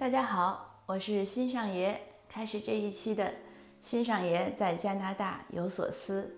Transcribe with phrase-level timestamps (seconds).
[0.00, 1.94] 大家好，我是新上爷，
[2.26, 3.30] 开始这一期的
[3.82, 6.34] 新上爷在加拿大有所思。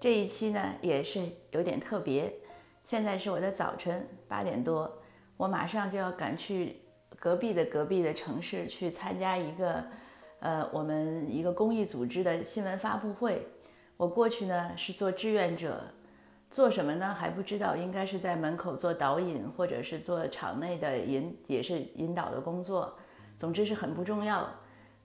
[0.00, 1.20] 这一期呢也是
[1.50, 2.32] 有点特别，
[2.82, 4.90] 现在是我的早晨八点多，
[5.36, 6.80] 我马上就要赶去
[7.18, 9.84] 隔壁的隔壁的城市去参加一个，
[10.40, 13.46] 呃，我们一个公益组织的新闻发布会。
[13.98, 15.78] 我过去呢是做志愿者，
[16.48, 22.96] 做什么呢还不知道，应该是在门口做导引，或者是做场内的引，也是引导的工作。
[23.36, 24.48] 总之是很不重要，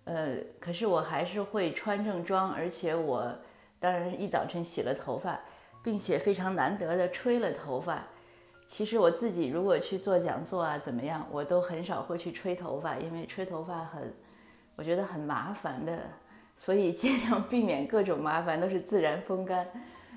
[0.05, 3.35] 呃，可是我还是会穿正装，而且我
[3.79, 5.37] 当然一早晨洗了头发，
[5.83, 8.03] 并且非常难得的吹了头发。
[8.65, 14.13] 其实我自己如果去做讲座啊怎么样，我都很少会去吹头发，因为吹头发很，
[14.77, 15.99] 我觉得很麻烦的，
[16.55, 19.67] 所以尽量避免各种麻烦，都是自然风干。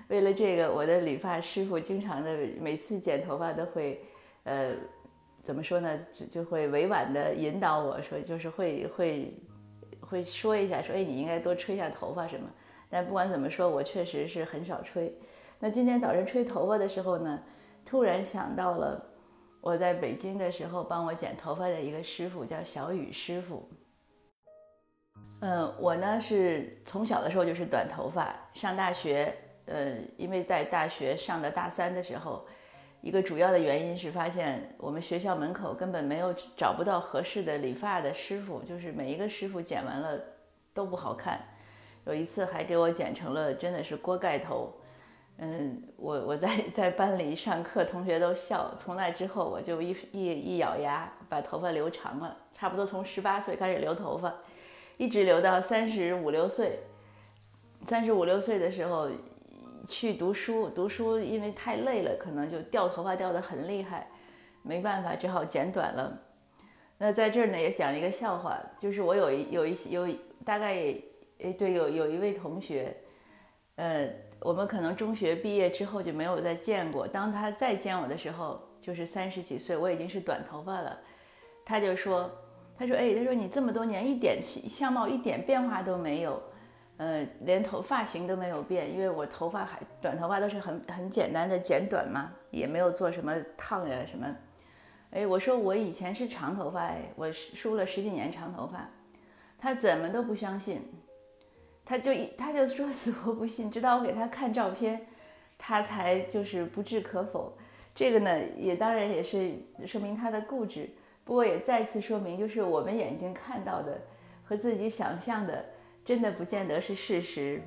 [0.08, 4.04] 为了这个，我的理发师傅经常的每次剪头发都会，
[4.44, 4.72] 呃。
[5.42, 5.98] 怎么说呢？
[6.12, 9.36] 就就会委婉的引导我说，就是会会
[10.00, 12.48] 会说一下，说哎，你应该多吹一下头发什么。
[12.88, 15.12] 但不管怎么说，我确实是很少吹。
[15.58, 17.42] 那今天早晨吹头发的时候呢，
[17.84, 19.04] 突然想到了
[19.60, 23.68] 我在北京的时候帮我剪头发的一个师傅，叫小雨师傅。
[25.40, 29.34] 嗯，我呢是从小的时候就是短头发，上大学，
[29.66, 32.46] 呃，因为在大学上的大三的时候。
[33.02, 40.18] 一个主要的原因是发现我们学校门口根本没有找不到合适的理发的师傅，就是每一个师傅剪完了
[40.72, 41.40] 都不好看。
[42.06, 44.72] 有一次还给我剪成了真的是锅盖头，
[45.38, 48.72] 嗯，我我在在班里上课，同学都笑。
[48.78, 54.32] 从那之后我就一一一咬牙把头发留长了，差不多从十八岁开始留头发，
[54.96, 56.78] 一直留到三十五六岁。
[57.84, 59.08] 三十五六岁的时候。
[59.92, 64.08] 去读书，读书因为太累了，可能就掉头发掉得很厉害，
[64.62, 66.18] 没办法，只好剪短了。
[66.96, 70.08] 那在这儿呢，也讲一个笑话，就是我有一有一有
[70.46, 70.72] 大概
[71.38, 72.96] 诶对，有有一位同学，
[73.76, 74.08] 呃，
[74.40, 77.06] 我们可能中学毕业之后就没有再见过。
[77.06, 80.98] 当他再见我的时候，就是三十几岁，我已经是短头发了。
[81.66, 82.30] 他就说，
[82.78, 86.42] 他说，哎，他说你这么多年一点相貌一点变化都没有。
[87.02, 94.24] 呃，连头发型都没有变，因为我头发还短头发都是很很简单的剪短嘛，也没有做什么烫呀什么。
[95.10, 98.88] 哎，我说我以前是长头发，哎，我梳了十几年长头发，
[99.58, 100.80] 他怎么都不相信，
[101.84, 105.04] 他就一他就说死活不信，直到我给他看照片，
[105.58, 107.52] 他才就是不置可否。
[107.96, 110.88] 这个呢，也当然也是说明他的固执，
[111.24, 114.00] 不过也再次说明，就是我们眼睛看到的
[114.44, 115.64] 和自己想象的。
[116.04, 117.62] 真的不见得是事实。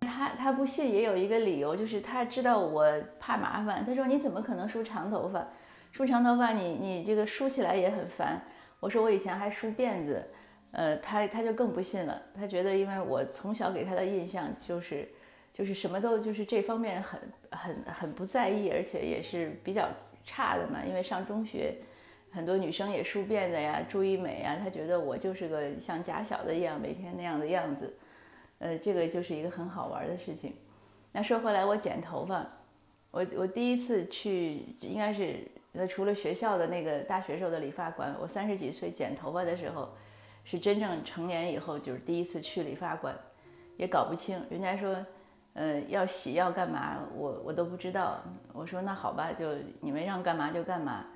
[0.00, 2.86] 他他不信也有一个理由，就是他知道我
[3.18, 3.84] 怕麻烦。
[3.84, 5.46] 他说：“你怎么可能梳长头发？
[5.92, 8.40] 梳长头发你你这个梳起来也很烦。”
[8.80, 10.24] 我说：“我以前还梳辫子。”
[10.72, 12.22] 呃，他他就更不信了。
[12.34, 15.08] 他觉得因为我从小给他的印象就是
[15.52, 17.20] 就是什么都就是这方面很
[17.50, 19.88] 很很不在意，而且也是比较
[20.24, 20.84] 差的嘛。
[20.86, 21.74] 因为上中学。
[22.30, 24.56] 很多女生也梳辫子呀，注意美呀。
[24.62, 27.96] 她觉得我就是个像假小子一样，每天那样的样子。
[28.58, 30.54] 呃，这个就是一个很好玩的事情。
[31.12, 32.46] 那说回来，我剪头发，
[33.10, 35.38] 我我第一次去应该是
[35.72, 39.90] 那除了学校的那个大学时候的理发馆，我三十几岁剪头发的时候，
[40.44, 43.14] 是真正成年以后就是第一次去理发馆，
[43.76, 44.38] 也搞不清。
[44.50, 44.96] 人家说，
[45.54, 48.22] 呃，要洗要干嘛，我我都不知道。
[48.52, 51.06] 我说那好吧，就你们让干嘛就干嘛。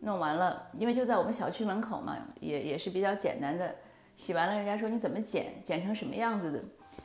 [0.00, 3.74] 弄完了，因为就在我们小区门口嘛，也也是比较简单的。
[4.16, 6.60] 洗完了，人家说你怎么剪，剪成什么样子的，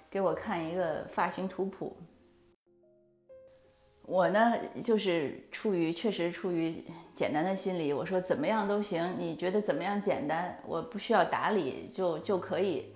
[0.10, 1.96] 给我看一个发型图谱。
[4.06, 6.84] 我呢，就是出于确实出于
[7.16, 12.94] 简单的心理，我说怎么样都行，你觉得怎么样简单，我不需要打理就就可以。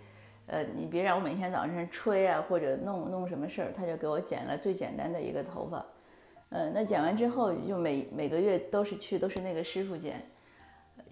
[0.48, 5.86] 呃，你别让我每天早上吹啊，或者弄弄什么事儿，他就给我剪了最简单的一个头发。
[6.50, 10.22] 嗯，那剪完之后就每每个月都是去，都是那个师傅剪。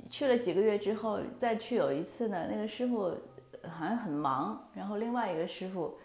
[0.10, 3.10] 去了几个月之后再去有一次呢，那个师傅
[3.64, 5.98] 好像很忙，然后另外一个师傅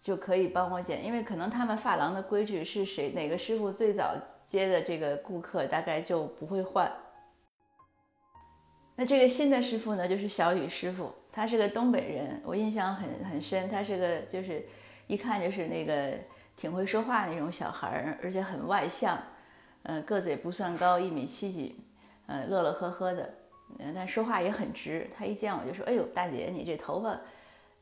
[0.00, 4.14] 就可以帮我剪，因为可能他们发廊的规矩是谁哪个师傅最早
[4.46, 6.90] 接的这个顾客，大概就不会换。
[8.96, 14.64] 那这个新的师傅呢，就是小雨师傅，他是个东北人，我印象很很深，他是个就是
[15.08, 16.14] 一看就是那个。
[16.62, 19.18] 挺会说话那种小孩儿，而且很外向，
[19.82, 21.74] 嗯，个子也不算高，一米七几，
[22.26, 23.34] 嗯，乐乐呵呵的，
[23.80, 25.10] 嗯，但说话也很直。
[25.18, 27.18] 他一见我就说：“哎呦，大姐，你这头发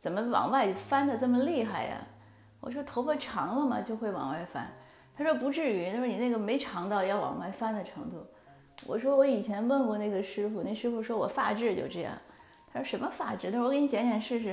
[0.00, 1.98] 怎么往外翻的这么厉害呀？”
[2.58, 4.66] 我说：“头发长了嘛，就会往外翻。”
[5.14, 8.26] 他说：“不至于。”他说：“你那个没长到要往外翻的程度。”
[8.88, 12.14] 我说我以前问过那个师傅，那师傅说我发质就这样。
[12.72, 13.50] 他说什么发质？
[13.50, 14.48] 他说我给你剪剪试试。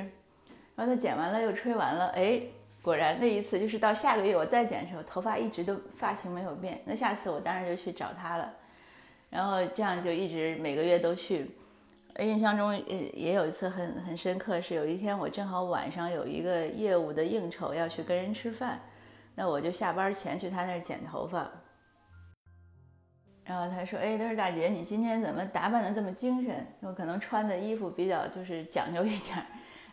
[0.76, 2.42] 然后他剪完了又吹完了，哎，
[2.88, 6.80] 果然那一次就是到下个月我再剪的时候，头发一直都发型没有变。
[6.86, 8.50] 那下次我当然就去找他了。
[9.30, 11.52] 然后这样就一直每个月都去。
[12.20, 18.80] 印象中也也有一次很很深刻，是有一天我正好晚上有一个业务的应酬要去跟人吃饭，
[19.36, 21.46] 那我就下班前去他那儿剪头发。
[23.44, 26.66] 然后他说：“哎，他说大姐，你今天怎么打扮的这么精神？
[26.80, 29.46] 我可能穿的衣服比较就是讲究一点。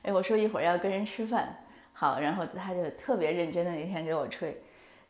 [0.03, 1.53] 哎，我说一会儿要跟人吃饭，
[1.95, 4.55] 好，然后他就特别认真的那天给我吹，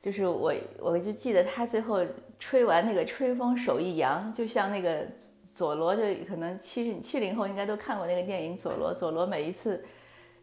[0.00, 1.98] 就是我我就记得他最后
[2.38, 5.04] 吹完那个吹风手一扬，就像那个。”
[5.54, 9.86] 佐罗就可能七十七零后应该都看过那个电影《佐罗》，佐罗每一次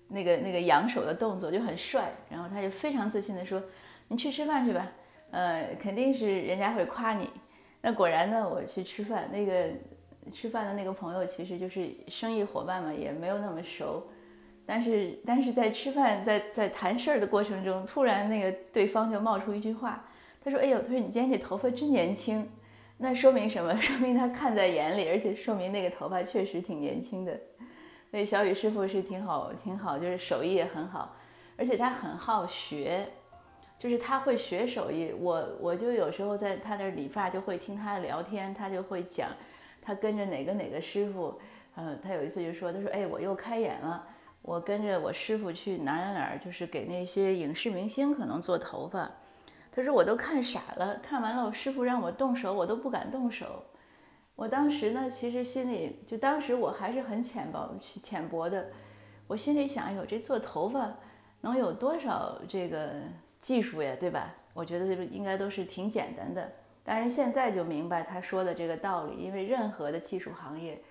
[0.07, 3.61] 那个那个扬手的动作就很帅，然后他就非常自信的说
[4.07, 4.89] ：“你去吃饭去吧，
[5.31, 7.29] 呃，肯定是人家会夸你。”
[7.83, 9.65] 那果然呢，我去吃饭，那个
[10.31, 14.07] 吃饭的那个朋友其实就是生意伙伴嘛，也没有那么熟，
[14.65, 20.05] 但是但是在吃饭在在谈事儿的过程中，突然那个对方就冒出一句话，
[20.43, 22.49] 他说：“哎呦，他说你今天这头发真年轻。”
[23.03, 23.75] 那说明什么？
[23.81, 27.35] 说明他看在眼里，而且说明那个头发确实挺年轻的。
[28.11, 31.15] 所以小雨师傅是挺好，挺好，就是手艺也很好，
[31.57, 33.07] 而且他很好学，
[33.79, 35.13] 就是他会学手艺。
[35.19, 39.29] 我我就有时候在他那理发，就会听他聊天，他就会讲
[39.81, 41.39] 他跟着哪个哪个师傅。
[41.77, 44.05] 嗯，他有一次就说，他说，哎，我又开眼了，
[44.41, 49.09] 我跟着我师傅去哪哪哪儿，就是给那些影视明星可能做头发。
[49.71, 53.63] 他说我都看傻了，看完了我师傅让我动手，我都不敢动手。
[54.35, 58.67] 我当时呢，其实心里就当时我还是很浅薄、浅薄的。
[59.27, 60.91] 我心里想，哎呦，这做头发
[61.41, 62.89] 能有多少这个
[63.39, 64.33] 技术呀，对吧？
[64.53, 66.51] 我觉得这个应该都是挺简单的。
[66.83, 70.81] 当然现在就明白他说的这个道理，因为任何的技术行业，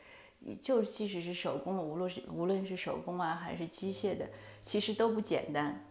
[0.62, 4.26] 就即使是手工，无论是无论是手工啊还是机械的，
[4.60, 5.84] 其实都不简单。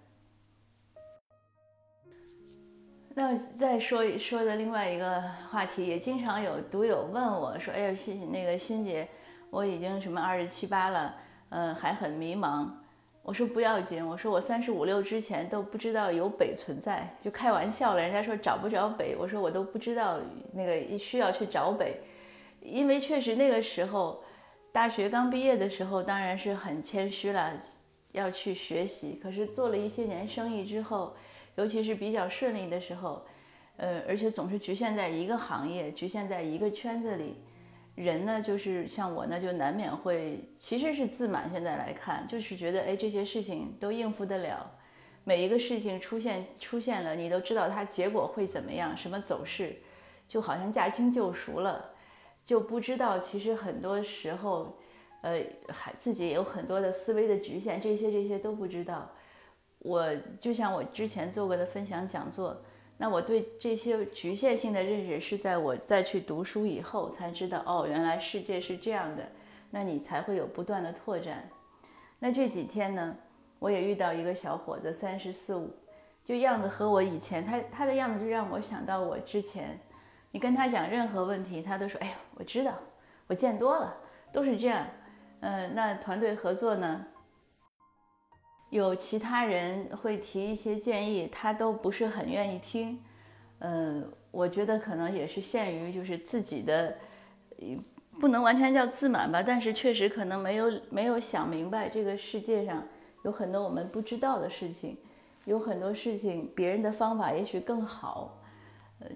[3.16, 9.07] 那再说一说的另外一个话题，也经常有读友问我说：“哎呀，欣那个欣姐，
[9.50, 11.16] 我已经什么二十七八了，
[11.50, 12.69] 嗯，还很迷茫。”
[13.22, 18.01] 我说不要紧，我说我三十五六之前都不知道有北存在，就开玩笑了。
[18.01, 20.19] 人家说找不着北，我说我都不知道
[20.54, 22.00] 那个需要去找北，
[22.62, 24.24] 因为确实那个时候
[24.71, 27.54] 大学刚毕业的时候，当然是很谦虚了，
[28.12, 29.19] 要去学习。
[29.21, 31.16] 可是做了一些年生意之后，
[31.56, 33.25] 尤其是比较顺利的时候，
[33.77, 37.36] 呃，而且总是局限在一个行业，局限在一个圈子里，
[37.95, 41.50] 人呢，就是像我呢，就难免会，其实是自满。
[41.51, 44.72] 现在来看，就是觉得，哎，这些事情都应付得了，
[45.24, 49.75] 每一个事情出现出现了，你都知道它结果会怎么样，什么走势，
[50.27, 51.92] 就好像驾轻就熟了，
[52.50, 54.75] 就不知道其实很多时候，
[55.22, 59.07] 呃，还自己有很多的思维的局限，这些这些都不知道。
[59.78, 60.10] 我
[60.42, 62.60] 就像我之前做过的分享讲座，
[62.98, 69.30] 那我对这些局限性的认识是在我再去读书以后才知道，哦，原来世界是这样的，
[69.69, 71.48] 那你才会有不断的拓展。
[72.18, 73.16] 那这几天呢，
[73.60, 75.69] 我也遇到一个小伙子，三十四五，
[76.25, 79.80] 就样子和我以前他他的样子就让我想到我之前，
[80.31, 82.73] 你跟他讲任何问题，他都说，哎呀，我知道，
[83.27, 83.95] 我见多了，
[84.31, 84.86] 都是这样。
[85.41, 87.05] 嗯，那团队合作呢？
[88.69, 93.00] 有其他人会提一些建议，他都不是很愿意听。
[93.59, 96.95] 嗯，我觉得可能也是限于就是自己的，
[98.19, 102.83] 不能完全叫自满吧，但是确实可能没有没有想明白这个世界上
[103.24, 104.95] 有很多我们不知道的事情，
[105.45, 108.38] 有很多事情别人的方法也许更好。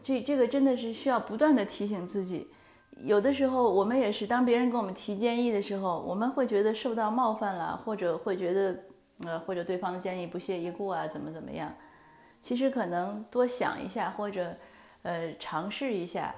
[0.03, 2.49] 这这个真的是需要不断的提醒自己。
[2.97, 8.77] 有的时候我们也是，当别人给我们提建议的时候，我们会觉得受到冒犯了，或者会觉得。
[9.23, 11.71] 呃，或者对方的建议不屑一顾啊，怎么怎么样？
[12.41, 14.53] 其实可能多想一下，或者
[15.03, 16.33] 呃尝试一下，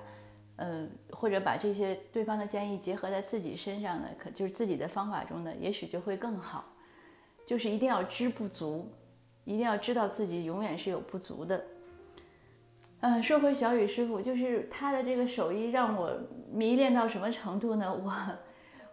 [0.58, 6.66] 呃，或者把这些对方的建议结合在自己身上呢，可就是自己的方法中呢，也许就会更好。
[7.48, 8.92] 就是一定要知不足，
[9.46, 11.64] 一定要知道自己永远是有不足的。
[13.02, 16.12] 呃，说回小雨师傅，就是他的这个手艺让我
[16.52, 17.94] 迷恋到什么程度呢？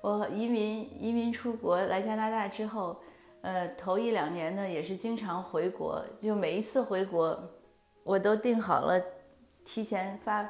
[0.02, 2.97] 我我移民移民出国来加拿大之后。
[3.44, 7.37] 呃，头一两年呢，也是经常回国，就每一次回国，
[8.04, 9.02] 我都订好了，
[9.66, 10.49] 提前发，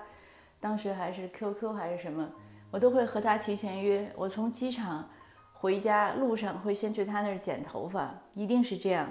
[0.60, 2.30] 当时还是 QQ 还是什么，
[2.70, 4.06] 我都会和他提前约。
[4.14, 5.08] 我从机场
[5.54, 9.08] 回家路上会先去他那儿剪头发，一定是这样。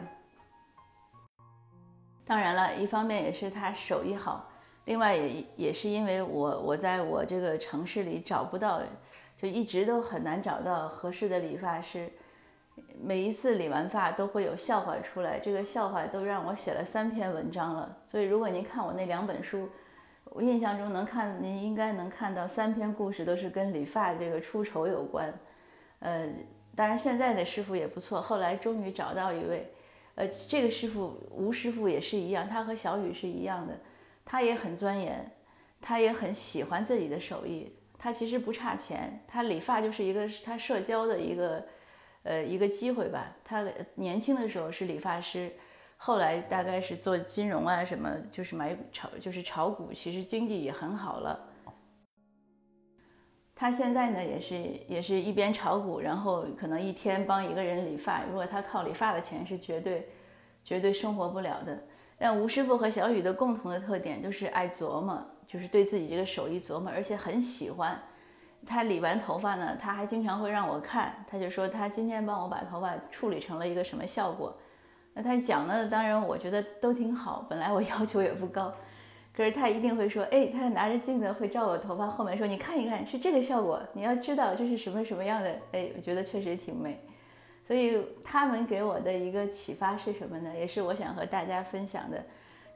[2.31, 4.50] 当然了，一方面也是他手艺好，
[4.85, 8.81] 另外也也是因为我我在我这个城市里找不到，
[9.35, 12.09] 就一直都很难找到合适的理发师。
[13.03, 17.97] 每一次理完发都会有笑话出来，这个笑话都让我写了三篇文章了。
[18.07, 19.67] 所以如果您看我那两本书，
[20.23, 25.33] 我印象中能看，您应该能看到三篇故事都是跟理发这个出丑有关。
[26.00, 26.29] 呃，
[26.77, 29.69] 当然现在的师傅也不错，后来终于找到一位，
[30.15, 33.77] 呃，这个师傅吴师傅也是一样，他和小雨是一样的，
[34.25, 35.31] 他也很钻研，
[35.81, 41.65] 他也很喜欢自己的手艺，他其实不差钱，他理发就是一个他社交的一个，
[42.23, 43.35] 呃，一个机会吧。
[43.43, 43.65] 他
[43.95, 45.51] 年轻的时候是理发师。
[46.03, 51.50] 后来大概是做金融啊，什么就是买炒，就是炒股，其实经济也很好了。
[53.61, 58.23] 他现在呢，也是也是一边炒股，然后可能一天帮一个人理发。
[58.23, 60.09] 如果他靠理发的钱，是绝对
[60.65, 61.77] 绝对生活不了的。
[62.17, 67.95] 但吴师傅和小雨的共同的特点就是爱琢磨，就是对自己这个手艺琢磨，而且很喜欢。
[68.65, 74.57] 他理完头发呢，他还经常会让我看，他就说他今天帮我把头发处理成了一个什么效果。
[75.13, 77.45] 那他讲的，当然我觉得都挺好。
[77.47, 78.73] 本来我 要求也不高，
[79.33, 83.81] 可是他一定会说，哎，他拿着镜子会照我头发后面说，你看一看，是这个效果。
[83.93, 87.00] 你要知道这是什么什么样的，哎，我觉得确实挺美。
[87.65, 90.53] 所以他们给我的一个启发是什么呢？
[90.53, 92.21] 也是我想和大家分享的，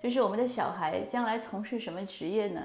[0.02, 2.62] 就是我们的小孩将来从事什么职业呢？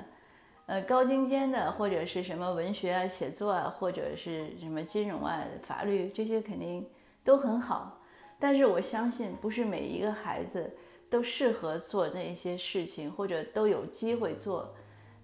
[0.66, 6.86] 呃，高精尖的或者是什么文学啊、写作啊，或者是什么金融啊、法律这些肯定
[7.24, 7.98] 都很好。
[8.38, 10.72] 但是我相信，不是每一个孩子
[11.10, 14.72] 都适合做那些事情，或者都有机会做。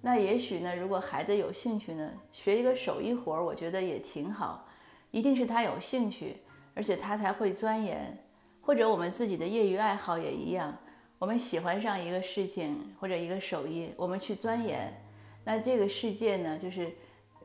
[0.03, 4.69] 那也许呢，如果孩子有兴趣呢，学一个手艺活儿，我觉得也挺好。
[5.13, 6.37] 一定是他有兴趣，
[6.75, 8.19] 而且他才会钻研。
[8.61, 10.77] 或者我们自己的业余爱好也一样，
[11.19, 14.93] 我们喜欢上一个事情或者一个手艺，我们去钻研，
[15.45, 16.93] 那这个世界呢，就是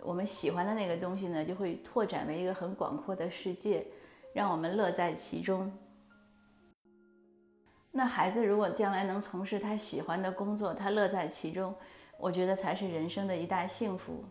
[0.01, 3.85] 我们喜欢的那个东西呢，就会拓展为一个很广阔的世界。
[4.33, 5.71] 让我们乐在其中。
[7.91, 11.75] 那孩子如果将来能从事他喜欢的工作，他乐在其中，
[12.17, 14.23] 我觉得才是人生的一大幸福。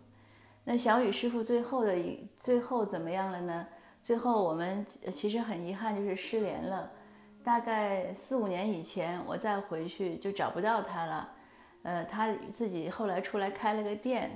[0.64, 3.66] 那小雨师傅最后的一最后怎么样了呢？
[4.02, 6.90] 最后我们其实很遗憾，就是失联了。
[7.42, 11.28] 大概四五年以前，我再回去就找不到他了。
[11.82, 14.30] 呃，他自己后来出来开了个店，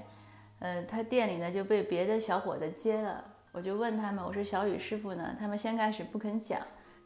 [0.58, 3.22] 呃，他店里呢就被别的小伙子接了。
[3.52, 5.36] 我就问他们，我说小雨师傅呢？
[5.38, 6.60] 他们先开始不肯讲，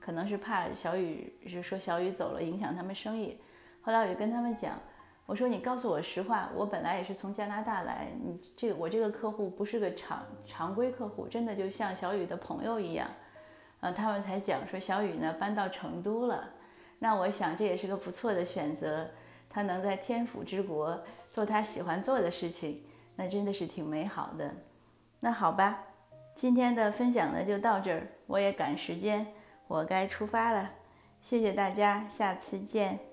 [0.08, 3.38] 可能是怕小雨是说小雨走了影响他们生意。
[3.82, 4.72] 后来我就跟他们讲，
[5.26, 13.06] 我说你告诉我实话，我本来也是从加拿大来，你这个我这个客户不是个常常规客户，真的就像小雨的朋友一样。
[13.80, 16.48] 啊，他们才讲说小雨呢搬到成都了，
[16.98, 19.06] 那我想这也是个不错的选择，
[19.50, 22.82] 他能在天府之国做他喜欢做的事情，
[23.14, 24.54] 那真的是挺美好的。
[25.20, 25.84] 那好吧。
[26.34, 29.26] 今天的分享呢就到这儿，我也赶时间，
[29.68, 30.72] 我该出发了。
[31.22, 33.07] 谢谢大家，下次见。